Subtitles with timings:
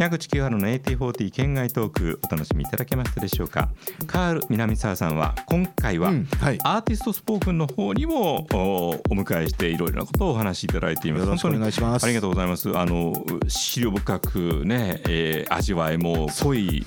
[0.00, 3.68] 矢口清原の AT40 県外トークお楽しみいただけましたでしょうか。
[4.06, 6.58] カール南沢さんは今回は、うんはい。
[6.64, 11.24] アーティストスポークンの方にもおお迎えしていろいろなことをお話しいただいています。
[11.26, 12.04] よろしくお願いします。
[12.04, 12.74] ありがとうございます。
[12.78, 13.12] あの
[13.48, 16.86] 資料深くね、えー味わいも濃い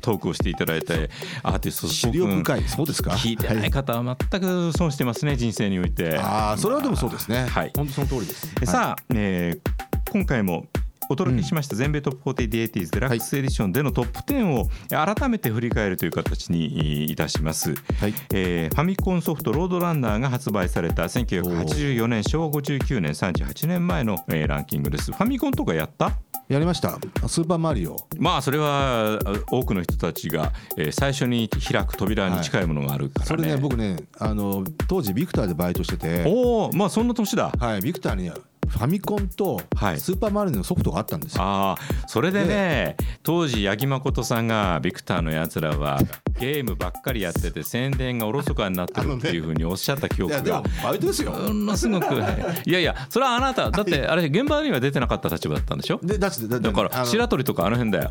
[0.00, 1.10] トークをしていただいて
[1.42, 3.10] アーティストスポ資ークン料深いそうですか？
[3.10, 6.16] 聞いてない方は全く損してますね人生において。
[6.16, 7.44] ああそれはでもそうですね。
[7.48, 7.72] はい。
[7.74, 8.54] 本当その通りです。
[8.54, 9.70] でさあ、えー
[10.12, 10.66] 今回も
[11.08, 11.76] お届けしました。
[11.76, 18.14] 全米トップ40 d 80s デラックスエディションでのトップ10を改めて振り返るという形にいたします、はい。
[18.32, 25.12] えーファミコンソフトロードランナーが発売された1984年昭和59年38年前の、えーランキングです。
[25.12, 26.12] ファミコンとかやった？
[26.48, 26.98] やりました。
[27.28, 27.96] スーパーマリオ。
[28.18, 36.24] まあそれはあ多くの人たちが、えー最初に開く扉に近いものがあるからね、それね僕ねあの当時ビクターでバイトしてて。
[36.26, 37.50] おおまあそんな年だ。
[37.58, 38.30] はいビクターに
[38.72, 40.00] ファミコンとはい。
[40.00, 41.42] スーパーマリオのソフトがあったんですよ。
[41.42, 45.98] ああそれでね当時八木誠さんがビクターのやつらは
[46.38, 51.32] ゲームばっかりやってて宣伝がおろそかになってるっていうふうにおっしゃった記憶がいやでもバイトですよ。
[51.32, 52.14] ものすごく。
[52.14, 53.70] いやいやそれはあなた。
[53.70, 56.00] だってあれ現場には出てなかった立場だったんでしょ？
[56.02, 58.10] でだってだだから白鳥とかあの辺だよ。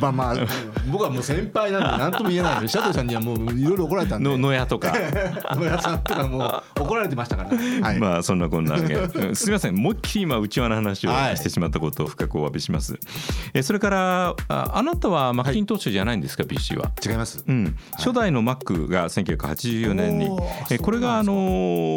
[0.00, 0.36] まあまあ
[0.90, 2.54] 僕はもう先輩なんで何とも言えない。
[2.56, 4.28] のでシャトルさんにはもういろいろ怒られたんで。
[4.28, 4.92] の野屋とか。
[5.54, 7.50] 野屋さんとかもう怒られてましたから。
[7.50, 7.98] ねはい。
[7.98, 9.74] まあそんなこんなでうんすみません。
[9.74, 12.98] 思いっきり今内輪の話をはいしてしまったことを深くお詫びします、
[13.54, 16.90] えそれからああなたはマッキントッシュじゃないんですか、PC は。
[17.04, 17.44] 違います。
[17.46, 17.57] うん、
[17.96, 20.28] 初代の Mac が1984年に
[20.70, 21.32] えこれがあの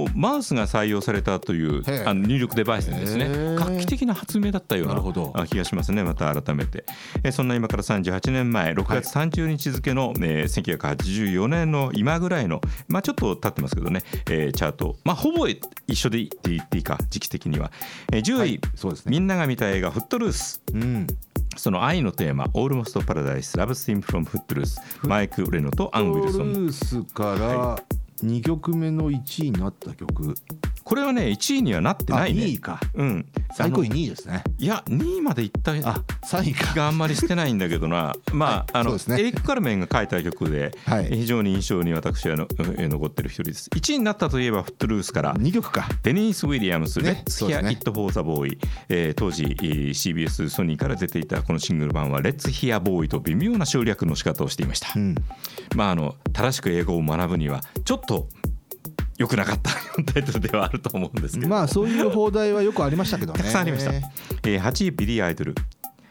[0.05, 3.55] ーマウスが採用されたというあの入力デバイスでですね。
[3.55, 6.85] 画期的な発明だったような気がしますねまた改めて。
[7.23, 14.97] えそんな今から38年前6月30日付の、えー1984年の今ぐらいのまあちょっと経ってますけどね、えーチャート。
[15.03, 16.27] まあほぼ一緒で言
[16.61, 17.71] っていいか時期的には、
[18.11, 18.59] えー10位、はい。
[18.75, 19.11] そうですね。
[19.11, 21.07] みんなが見た映画「フットルース」うん
[21.57, 26.53] その愛のテーマ「オールモスト・パラダイス・ラブ・スティーム・フロム・フットルース」マイク・レノとアン・ウィルソン。
[26.53, 27.83] ルースから
[28.23, 30.35] 2曲目の1位になった曲
[30.91, 32.41] これはね1位にはなってあないね。
[32.41, 32.77] 2位か。
[32.95, 33.25] うん。
[33.55, 34.43] 最高位あの2位ですね。
[34.57, 38.13] いや2位までいった気あ3位かがあんまりしてないんだけどな。
[38.33, 39.19] まああのそうですね。
[39.21, 41.05] エリック・カルメンが書いた曲ではい。
[41.05, 42.45] 非常に印象に私はの
[42.77, 43.69] え残ってる一人です。
[43.73, 45.87] 1位になったといえばフットルースから2曲か。
[46.03, 48.57] デニース・ウィリアムス「Let's Hear It for the Boy」
[48.89, 54.91] えー当時えー CBS ソニーから出ていたこのシングル版は「レッツ・ヒア・ボーイ」と微妙な省略の仕方をしていました。
[54.93, 54.99] う。
[54.99, 55.15] ん。
[55.73, 58.27] まああの正しく英語を学ぶにはちょっと
[59.21, 59.71] 良くなかった
[60.13, 63.37] タイトルではあると思うんですけど、まあそういう邦題はよくありましたけどね。
[63.37, 63.91] たくさんありました。
[63.93, 65.55] えー、8位ビリー・アイドル。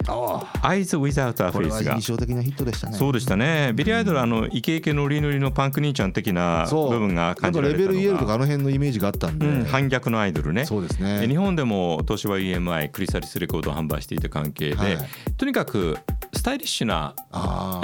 [0.06, 2.96] あ「Eyes Without a あこれは Face」が印象的なヒットでしたね。
[2.96, 3.72] そうでしたね。
[3.74, 9.64] ビリー・アイドルはあのイケイケノリノリのパンク兄ちゃん的な部分が感じれたのレベルイエルとかがあの辺のイメージがあったんで、うん。
[9.64, 10.64] 反逆のアイドルね。
[10.64, 11.20] そうですね。
[11.20, 14.98] で日本でも東芝 EMI クリサリスレコードを販売していた関係で、はい。
[15.36, 15.98] とにかく
[16.40, 17.14] スタイリッシュな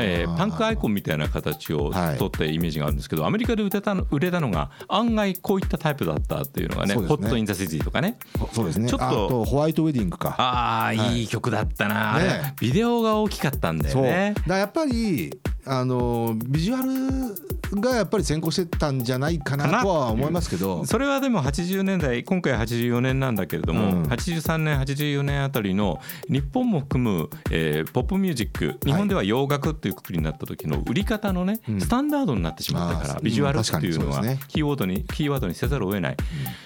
[0.00, 7.16] えーパンクアイコンみたいな形をはい取ったイメージがあるんですけど、アメリカで売れたの売れたのが案外こういったタイプだったっていうのがね「そうですね。
[7.18, 8.16] ホット・イン・ザ・シティ」とかね。
[8.54, 8.88] そうですね。
[8.88, 10.34] ちょっとホワイトウェディングか。
[10.38, 11.28] ああ、はいいい。
[11.28, 12.54] 曲だったな、ね。
[12.58, 14.32] ビデオが大きかったんだよね。
[14.34, 20.84] からやっぱりあのビジュアルがやっぱり先行してたんじゃないかかななとは思いますけど。
[20.84, 24.02] それはでも80年代今回84年なんだけれども、うん。
[24.04, 31.80] 83年84年あたりの日本も含む、えーポップミュージック日本では洋楽っていうくくりになった時の売り方のね、うん。
[31.80, 36.16] スタンダードになってしまったからビジュアルっていうのはキーワードにキーワードにせざるを得ない、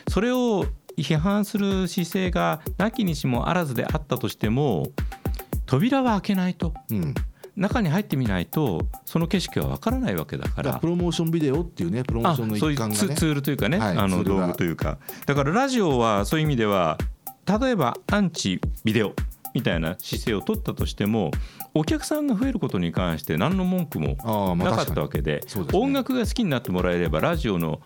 [0.09, 0.67] それを
[0.97, 4.89] 批判する姿勢がなきにしもあらずであったとしても
[5.67, 6.75] 扉は開けないと。
[6.91, 7.15] うん
[7.57, 10.73] 中に入ってみないとその景色はわからないわけだから。
[10.73, 13.01] らプロモーションビデオっていうねプロモーあションのそういう一環がね。
[13.01, 14.99] ツツールというかね、はいあの道具というか。
[15.27, 16.99] だからラジオはそういう意味では
[17.61, 19.15] 例えばアンチビデオ
[19.55, 21.31] みたいな姿勢を取ったとしても
[21.75, 24.17] お客さんが増えることに関して何の文句も
[24.57, 25.41] なかったわけで
[25.73, 27.81] 音楽が好きになってもらえればラジオの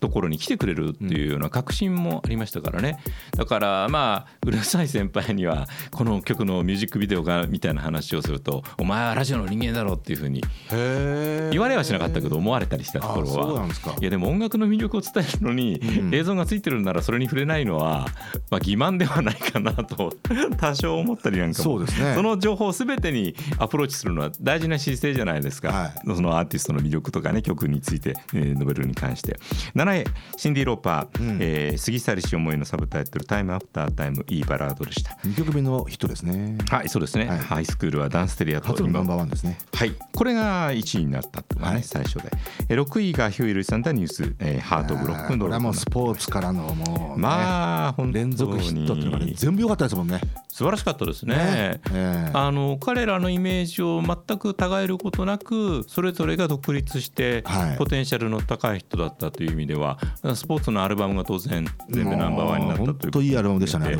[0.00, 2.98] ところに来てくれるっていうような確信もありましたからね。
[3.36, 10.42] だからまあうるさい先輩にはこの曲のミュージックビデオがみたいな話をするとお前はラジオの人間だろうっていうふうに
[10.72, 13.66] へ言われはしなかったけど思われたりしたところは。
[14.00, 18.06] いやでも音楽の魅力を伝えるのにうん映像がついてるならそれに触れないのは
[18.50, 20.12] まあ欺瞞ではないかなと
[20.58, 21.64] 多少思ったりなんかも。
[21.64, 22.14] そうですね。
[22.14, 26.16] その情報すべてにアプローチするのは大事な姿勢じゃないですか、はい。
[26.16, 29.38] そのアーティストの魅力とかね曲について、えー述べるに関して
[29.84, 30.04] 7位
[30.36, 31.38] シンディ・ローパー、うん。
[31.40, 35.10] えー過ぎ去りし思いのサブタイトル「タイムアフタータイムいいバラードでした。
[35.24, 36.56] 2曲目のヒットですね。
[36.70, 37.38] はいそうですね、はい。
[37.38, 39.58] ハイスクールはダンステリアと今初のナンバーワンですね。
[39.74, 41.82] はい、これが1位になったってね、はい。
[41.82, 42.30] 最初で。
[42.68, 48.24] え6位がヒューイ・ルイさんだニュース、えーハート・オブ・ロックンロールこれはもうスポーツからのもうね、まあ本当に。
[48.24, 50.20] 連続ヒットっていうのがね全部良かったですもんね
[50.54, 51.34] 素晴らしかったですね。
[51.34, 51.80] ね。
[51.92, 57.76] ええあの彼らのイメージを全く違えることなくそれぞれが独立してはい。
[57.76, 59.98] ポテンシャルの高い人だったという意味では
[60.36, 63.98] スポーツのアルバムが当然全部ナンバーワンになったという本当いいアルバムでしたね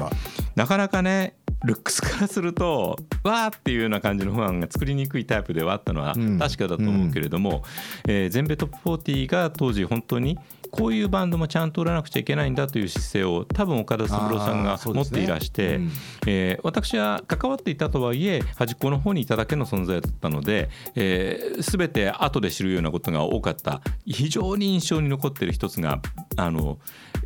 [0.55, 6.39] なかなかねルックスからするとわーっていうような感じの不安が作りにくいタイプではあったのはうん。
[6.39, 7.63] 確かだと思うけれども、
[8.07, 10.39] えー全米トップ40が当時本当に
[10.71, 15.91] こういうバンドもちゃんと売らなくちゃいけないんだという姿勢を多分岡田三郎さんあが持っていらして、うん。
[16.27, 23.81] えー私は関わっていたとはいえ端っこの方にいただけの存在だったので、えー、全て後で知るようなことが多かった。
[24.07, 26.01] 非常に印象に残っている一つが
[26.37, 26.79] あの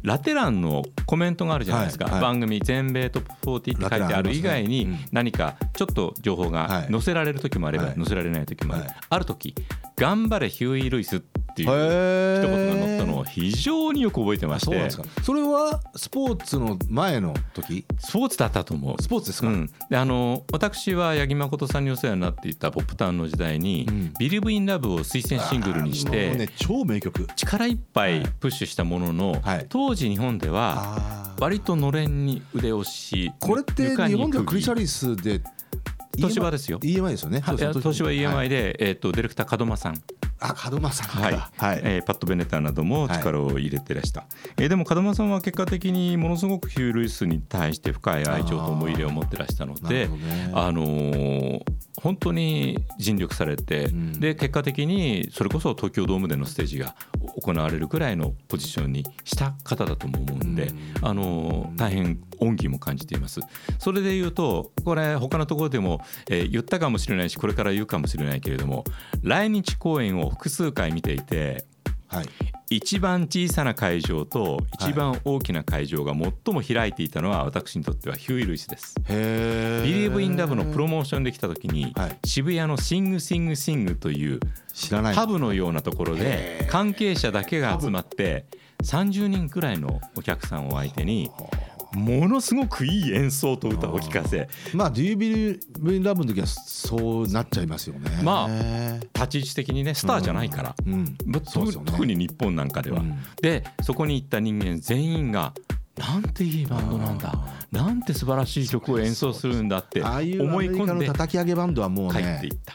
[0.03, 2.23] ラテ欄のコメントがあるじゃないですか、はいはい。
[2.23, 6.93] 番組全米トップ40って書いてある以外に何かちょっと情報がはい。
[6.93, 7.95] 載せられる時もあればはい。
[7.97, 8.95] 載せられない時もある、はい。
[9.11, 9.55] ある時
[9.97, 11.23] 「頑張れヒューイ・ルイス」
[11.63, 14.67] っていうへ一言がー載ったのを非常によく覚えてまして。
[14.67, 15.05] そうなんですか。
[15.23, 17.85] それはスポーツの前の時？
[17.99, 19.03] スポーツだったと思う。
[19.03, 27.27] スポーツですか、うん、であの私は八木誠さんにお世話になっていたポップタウンの時代にうん「ビリブ・イン・ラブ」を推薦シングルにしあーもうねて超名曲。
[27.37, 29.67] 力いっぱいプッシュしたもののはい。
[29.69, 35.41] 当時日本では割とのれんに腕押しこれって日本ではクリシャ釘リスで
[36.17, 36.81] 東芝ですよ。
[36.81, 37.41] EMI ですよね。
[37.41, 40.03] 東芝はい EMI で、えー、とディレクター門間さん
[40.41, 41.81] あ門間さんはいかはい。
[41.85, 44.25] えーパッド・ベネターなども力を入れてらした、
[44.57, 50.51] えーでも門間さんは結果的にものすごくヒュー・ルイスに対して深い愛情と思い入れを持ってらしたのなでるほどね。
[50.55, 51.63] あのー
[52.01, 54.21] 本当に尽力されて、ん。
[54.21, 56.95] で結果的にそれこそ東京ドームでのステージが
[57.43, 61.09] 行われるぐらいのポジションにした方だとも思うんで、うん。
[61.09, 63.41] あのー大変恩義も感じています。
[63.81, 66.01] それで言うとこれ他のところでも、
[66.31, 68.85] えー言ったかもしれないしこれから言うかもしれないけれども
[69.23, 71.67] 来日公演を複数回見ていて
[72.09, 72.27] はい。
[72.71, 78.95] 一番小さな会場と一番大きな会場が最も開いていたのは私にとってはヒューイ・ルイスです。
[79.09, 82.19] へえ Believe in Love のプロモーションできた時に、はい。
[82.25, 84.41] 渋谷のシングシングシングという
[84.73, 85.15] 知らない。
[85.15, 88.47] パブのようなところで関係者だけが集まって
[88.83, 91.31] 30人くらいのお客さんを相手に
[91.95, 94.49] ものすごくいい演奏と歌を聴かせ。
[94.75, 98.11] まあ Do You Believe in Love の時はそうなっちゃいますよね。
[98.23, 98.49] ま
[99.15, 101.17] 立ち位置的にねスターじゃないから、うん。
[101.63, 101.91] うですよね。
[101.93, 103.01] 特に日本なんかでは。
[103.01, 103.19] うん。
[103.41, 105.55] でそこに行った人間全員が
[105.97, 107.35] なんていいバンドなんだ。
[107.73, 112.75] なんて素晴らしい曲を演奏するんだって思い込んで叩き上げバンドはもう帰ねっていった。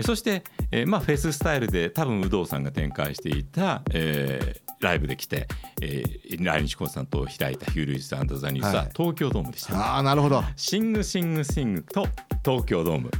[0.00, 0.42] うんそして、
[0.72, 5.46] えーまあ、フェススタイルで多分有働さんが展開していた、えーライブで来て、
[5.82, 8.90] えー来日コンサートを開いたヒュー・ルイス・アンド・ザ・ニュースははい。
[8.96, 10.42] 東京ドームでした、ああなるほど。
[10.56, 12.06] シング・シング・シングと
[12.42, 13.10] 東京ドーム。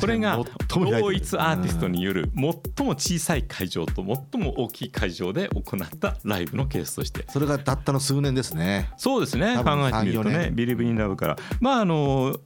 [0.00, 0.38] これが
[0.68, 1.00] 最も開いてる。
[1.00, 2.52] 同一アーティストによる最も
[2.92, 7.24] 小さい会場と最も大きい会場で行ったライブのケースとして。
[7.30, 8.90] それがたったの数年ですね。
[8.96, 9.56] そうですね。
[9.56, 11.36] 考えてみると3-4ね年「ビリブ・イン・ラブ」から。
[11.60, 12.38] まああの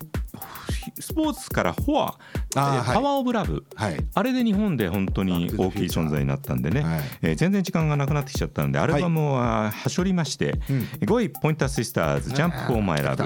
[0.98, 3.64] スポーツから Fore、Power of Love。
[3.74, 3.96] はい。
[4.14, 7.00] あれで日本で本当に大きい存在になったんでね、はい。
[7.22, 10.78] えー全然時間がなくなってきちゃったんでアルバムははしょりまして、うん。
[11.00, 13.24] 5位「ポインター・シスターズ」「ジャンプ・フォー・マイ・ラブ」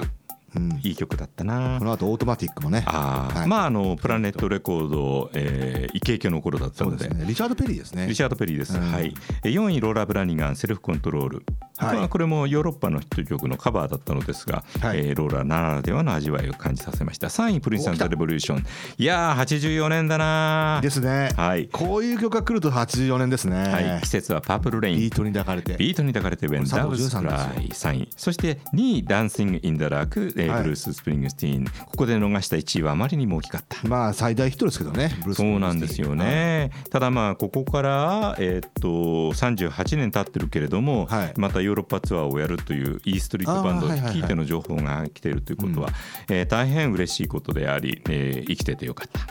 [0.57, 0.79] うん。
[0.83, 1.77] いい曲だったな。
[1.79, 1.85] こ。
[1.85, 2.83] の後オートマティックもね。
[2.85, 3.39] あー。
[3.39, 3.47] はい。
[3.47, 7.09] まああのプラネットレコード、えーイケイケの頃だったので。
[7.09, 7.25] ね。
[7.25, 8.07] リチャード・ペリーですね。
[8.07, 8.91] リチャード・ペリーです、うん。
[8.91, 9.13] はい、
[9.43, 11.43] え4位ローラ・ブラニガン Self Control、
[11.77, 11.97] はい。
[11.97, 14.99] まあこれもヨーロッパのヒット曲のカバーだったのですが、はい。
[14.99, 17.27] えーローラならではの味わいを感じさせました。
[17.27, 18.65] 3位プリンス・アンド・レボリューション。
[18.97, 21.29] いやー84年だなですね。
[21.35, 23.57] はい、こういう曲が来ると84年ですね。
[23.57, 24.97] はい、季節は Purple Rain。
[24.97, 25.77] ビートに抱かれて。
[25.77, 27.29] ビートに抱かれて Doves 藤潤さんで
[27.73, 27.91] すよ。
[27.91, 30.63] Cry 3位そして2位 Dancing in the Dark、えーはい。
[30.63, 31.65] ブルース・スプリングスティーン。
[31.65, 33.87] ここで逃した1位はあまりにも大きかった。
[33.87, 35.11] まあ最大ヒットですけどね。
[35.33, 38.87] そうなんですよね、ただまあここから、えーっと
[39.33, 41.33] 38年経ってるけれども、はい。
[41.37, 45.89] またヨーロッパツアーをやるという E Street Band を聞いての情報が来ているということは、
[46.29, 49.21] えー大変嬉しいことであり、えー生きててよかった、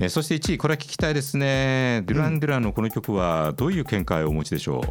[0.00, 2.02] えーそして1位これは聞きたいですね。
[2.06, 4.82] デュラン・デュランのこの曲はどういう見解をお持ちでしょ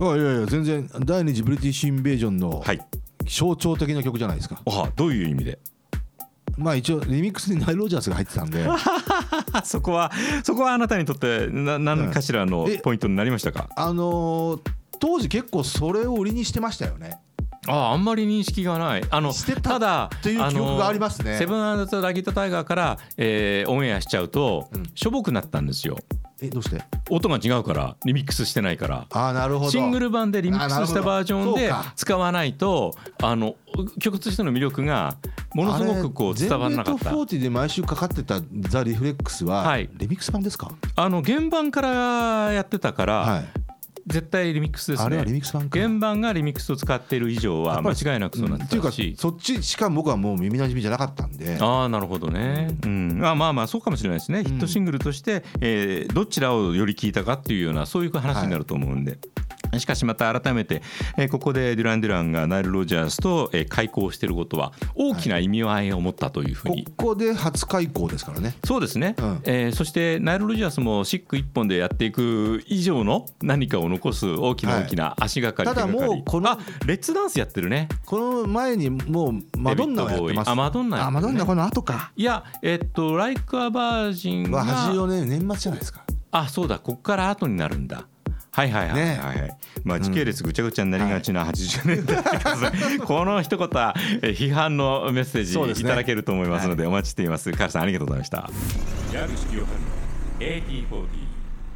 [0.00, 2.80] あいやいや全然第二次ブリティッシュインベージョンのうはい
[3.26, 4.60] 象徴的な曲じゃないですか。
[4.66, 5.58] あどういう意味で？
[6.56, 8.64] まあ一応リミックスにナイル・ロジャースが入ってたんで。
[9.64, 10.12] そこは
[10.44, 14.60] そこはあなたにとってな何かしらのえポイントになりましたか、あのー
[15.00, 17.18] 当時結構それを売りにしてましたよね。
[17.66, 19.04] ああんまり認識がない。
[19.10, 21.36] あのしただという記憶がありますね。
[21.38, 24.90] セブンラギットタイガーから、えーオンエアしちゃうと、うん。
[24.94, 25.98] しょぼくなったんですよ
[26.42, 26.82] えどうして？
[27.10, 29.06] 音が違うからリミックスしてないから。
[29.12, 29.70] ああなるほど。
[29.70, 33.54] シングル版でリミックスしたバージョンで使わないとあの
[34.00, 35.16] 曲としての魅力が
[35.54, 37.04] ものすごくこう伝わらなかった。
[37.04, 39.88] 全米トップ40で毎週かかってた「ザ・リフレックスは」はい。
[39.94, 40.70] リミックス版ですか？
[40.96, 43.44] あの原版からやってたから、はい
[44.06, 45.06] 絶対リミックスですね。
[45.06, 45.78] あれはリミックス版か。
[45.78, 51.56] 原版がリミックスを使っている以上は間違いなくそうなってっていうかたし、そっちしか僕はもう耳なじみじゃなかったんで。
[51.60, 59.18] ああなるほどね、うん、まあまあまあそうかもしれないですね、ヒットシングルとして、えーどちらをより聞いたかっていうようなそういう話になると思うんで。
[59.80, 60.82] しかしまた改めて、
[61.16, 68.54] えーここでデュラン・デュランがナイル・ロジャースと、えー開口していることは大きな意味合いを持ったというふうこに、こで初開講ですからね。
[68.64, 69.40] そうですね、うん。
[69.44, 76.10] えーそしてナイル・ロジャースもシック一本でやっていく以上の何かを残す大きな大きな足がかり、ただ手がかり。
[76.12, 77.88] もうこのあレッツダンスやってるね。
[78.04, 80.50] この前にもうマドンナをやってます。
[80.50, 81.02] あマドンナね。
[81.04, 82.12] あマドンナこの後か。
[82.16, 86.02] いやえっと「ライク・ア・バージンが」は84年年末じゃないですか。
[86.30, 86.78] あそうだ。
[86.78, 88.06] ここから後になるんだ
[88.54, 89.00] はいはいはい。
[89.02, 89.56] はい、はい。
[89.82, 97.50] まあ時系列ぐちゃぐちゃになりがちな80年代ってこの一言批判のメッセージいただけると思いますのでお待ちしています。
[97.50, 98.48] カールさんありがとうございました。
[99.12, 99.86] 矢口清春の
[100.38, 101.06] AT40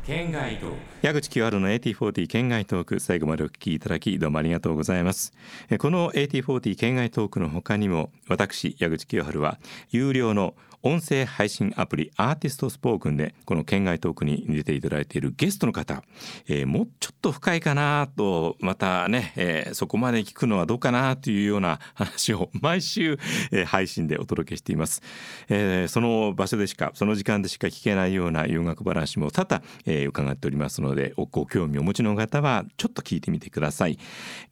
[0.07, 0.77] 県外トーク。
[1.03, 5.33] 矢口清春の AT40 県外トーク最後までお聞きいただきどうもありがとうございます。
[5.71, 9.59] えこの AT40 県外トークの他にも私矢口清春は
[9.91, 16.03] 有料の音声配信アプリアーティストスポークンでこの県外トークに出ていただいているゲストの方、
[16.49, 23.19] えーもうちょっと深いかなとまたね、えーそこまで聞くのはどうかなというような話を毎週、
[23.53, 25.03] えー配信でお届けしています、
[25.49, 33.99] えーその場所でしかその時間でしか聞けないような洋楽話も多々、えー伺っておりますのでおご興味をお持ちの方はちょっと聞いてみてください。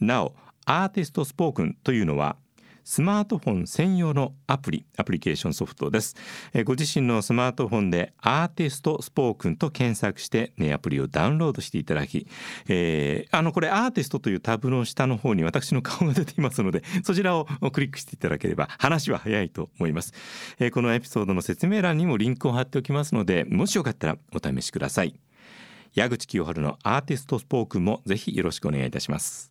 [0.00, 0.34] なお
[0.68, 2.36] アーティストスポークンというのは
[2.86, 6.14] スマートフォン専用のアプリアプリケーションソフトです。
[6.54, 12.28] えーご自身のスマートフォンでアーティストスポークンと検索して、ね、アプリをダウンロードしていただき、
[12.68, 20.14] えーあのこれアーティストというタブの下の方に私の顔が出ていますので そちらをクリックしていただければ話は早いと思います、
[20.60, 25.18] えーこのエピソードの説明欄にもリンクを貼っておきますのでもしよかったらお試しください。
[25.94, 29.50] 矢口清春のアーティストスポークンもぜひよろしくお願いいたします。